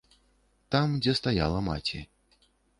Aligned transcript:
Там, 0.77 0.95
дзе 1.03 1.15
стаяла 1.21 1.59
маці. 1.71 2.05